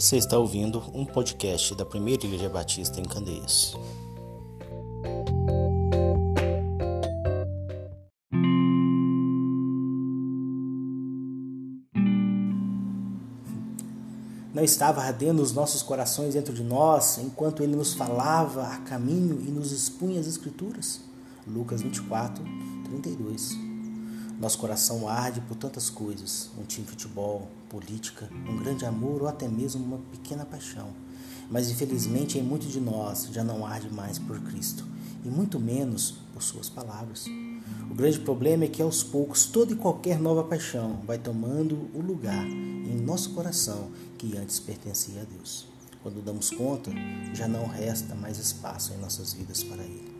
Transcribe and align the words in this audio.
Você 0.00 0.16
está 0.16 0.38
ouvindo 0.38 0.82
um 0.94 1.04
podcast 1.04 1.74
da 1.74 1.84
Primeira 1.84 2.24
Igreja 2.24 2.48
Batista 2.48 2.98
em 2.98 3.04
Candeias. 3.04 3.76
Não 14.54 14.64
estava 14.64 15.02
ardendo 15.02 15.42
os 15.42 15.52
nossos 15.52 15.82
corações 15.82 16.32
dentro 16.32 16.54
de 16.54 16.64
nós 16.64 17.18
enquanto 17.18 17.62
ele 17.62 17.76
nos 17.76 17.92
falava 17.92 18.68
a 18.68 18.78
caminho 18.78 19.38
e 19.46 19.50
nos 19.50 19.70
expunha 19.70 20.18
as 20.18 20.26
Escrituras? 20.26 21.02
Lucas 21.46 21.82
24, 21.82 22.42
32. 22.84 23.69
Nosso 24.40 24.56
coração 24.56 25.06
arde 25.06 25.38
por 25.42 25.54
tantas 25.54 25.90
coisas: 25.90 26.48
um 26.58 26.64
time 26.64 26.86
de 26.86 26.92
futebol, 26.92 27.46
política, 27.68 28.26
um 28.48 28.56
grande 28.56 28.86
amor 28.86 29.20
ou 29.20 29.28
até 29.28 29.46
mesmo 29.46 29.84
uma 29.84 29.98
pequena 30.10 30.46
paixão. 30.46 30.88
Mas 31.50 31.70
infelizmente 31.70 32.38
em 32.38 32.42
muitos 32.42 32.72
de 32.72 32.80
nós 32.80 33.28
já 33.30 33.44
não 33.44 33.66
arde 33.66 33.92
mais 33.92 34.18
por 34.18 34.40
Cristo 34.40 34.86
e 35.22 35.28
muito 35.28 35.60
menos 35.60 36.14
por 36.32 36.42
Suas 36.42 36.70
palavras. 36.70 37.26
O 37.90 37.94
grande 37.94 38.18
problema 38.20 38.64
é 38.64 38.68
que 38.68 38.80
aos 38.80 39.02
poucos 39.02 39.44
toda 39.44 39.72
e 39.72 39.76
qualquer 39.76 40.18
nova 40.18 40.42
paixão 40.42 41.00
vai 41.06 41.18
tomando 41.18 41.90
o 41.92 42.00
lugar 42.00 42.46
em 42.46 42.96
nosso 42.98 43.34
coração 43.34 43.90
que 44.16 44.38
antes 44.38 44.58
pertencia 44.58 45.20
a 45.20 45.24
Deus. 45.24 45.66
Quando 46.02 46.24
damos 46.24 46.50
conta, 46.50 46.90
já 47.34 47.46
não 47.46 47.66
resta 47.66 48.14
mais 48.14 48.38
espaço 48.38 48.94
em 48.94 48.96
nossas 48.96 49.34
vidas 49.34 49.62
para 49.62 49.82
Ele. 49.82 50.19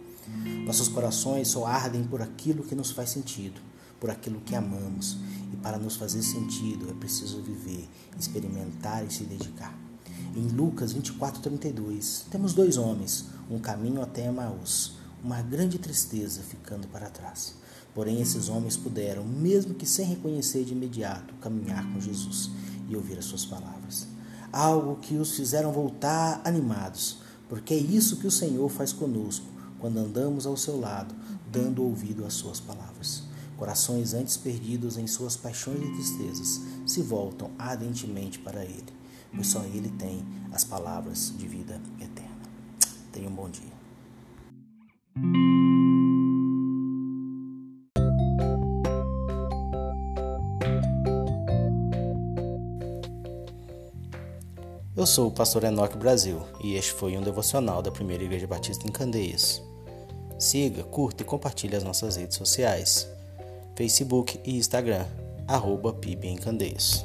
Nossos 0.64 0.88
corações 0.88 1.48
só 1.48 1.66
ardem 1.66 2.04
por 2.04 2.22
aquilo 2.22 2.62
que 2.62 2.74
nos 2.74 2.90
faz 2.90 3.10
sentido 3.10 3.60
por 4.00 4.10
aquilo 4.10 4.40
que 4.40 4.56
amamos. 4.56 5.18
E 5.52 5.56
para 5.56 5.78
nos 5.78 5.96
fazer 5.96 6.22
sentido 6.22 6.88
é 6.90 6.94
preciso 6.94 7.42
viver, 7.42 7.88
experimentar 8.18 9.04
e 9.04 9.12
se 9.12 9.24
dedicar. 9.24 9.78
Em 10.34 10.48
Lucas 10.48 10.92
24:32, 10.92 12.24
temos 12.30 12.54
dois 12.54 12.76
homens, 12.76 13.26
um 13.50 13.58
caminho 13.58 14.00
até 14.00 14.26
Emaús, 14.26 14.94
uma 15.22 15.42
grande 15.42 15.78
tristeza 15.78 16.40
ficando 16.40 16.88
para 16.88 17.10
trás. 17.10 17.54
Porém, 17.94 18.20
esses 18.20 18.48
homens 18.48 18.76
puderam, 18.76 19.24
mesmo 19.24 19.74
que 19.74 19.84
sem 19.84 20.06
reconhecer 20.06 20.64
de 20.64 20.72
imediato, 20.72 21.34
caminhar 21.34 21.84
com 21.92 22.00
Jesus 22.00 22.50
e 22.88 22.94
ouvir 22.94 23.18
as 23.18 23.24
suas 23.24 23.44
palavras. 23.44 24.06
Algo 24.52 24.96
que 24.96 25.16
os 25.16 25.34
fizeram 25.34 25.72
voltar 25.72 26.40
animados, 26.44 27.18
porque 27.48 27.74
é 27.74 27.78
isso 27.78 28.16
que 28.16 28.26
o 28.28 28.30
Senhor 28.30 28.68
faz 28.68 28.92
conosco 28.92 29.59
quando 29.80 29.98
andamos 29.98 30.46
ao 30.46 30.56
seu 30.56 30.78
lado, 30.78 31.14
dando 31.50 31.82
ouvido 31.82 32.24
às 32.24 32.34
suas 32.34 32.60
palavras. 32.60 33.24
Corações 33.56 34.14
antes 34.14 34.36
perdidos 34.36 34.96
em 34.96 35.06
suas 35.06 35.36
paixões 35.36 35.82
e 35.82 35.92
tristezas 35.92 36.60
se 36.86 37.02
voltam 37.02 37.50
ardentemente 37.58 38.38
para 38.38 38.64
Ele, 38.64 38.92
pois 39.34 39.48
só 39.48 39.62
Ele 39.64 39.90
tem 39.98 40.24
as 40.52 40.64
palavras 40.64 41.32
de 41.36 41.46
vida 41.46 41.80
eterna. 42.00 42.30
Tenha 43.12 43.28
um 43.28 43.34
bom 43.34 43.50
dia. 43.50 43.80
Eu 54.96 55.06
sou 55.06 55.28
o 55.28 55.30
pastor 55.30 55.64
Enoque 55.64 55.96
Brasil 55.96 56.42
e 56.62 56.74
este 56.74 56.92
foi 56.92 57.16
um 57.16 57.22
devocional 57.22 57.80
da 57.80 57.90
Primeira 57.90 58.22
Igreja 58.22 58.46
Batista 58.46 58.86
em 58.86 58.92
Candeias. 58.92 59.69
Siga, 60.40 60.82
curta 60.82 61.22
e 61.22 61.26
compartilhe 61.26 61.76
as 61.76 61.84
nossas 61.84 62.16
redes 62.16 62.38
sociais. 62.38 63.06
Facebook 63.76 64.40
e 64.42 64.56
Instagram, 64.56 65.04
arroba 65.46 65.92
Candeias. 66.38 67.04